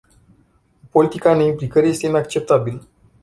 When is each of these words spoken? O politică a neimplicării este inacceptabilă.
O 0.83 0.87
politică 0.91 1.27
a 1.29 1.35
neimplicării 1.35 1.89
este 1.89 2.05
inacceptabilă. 2.05 2.81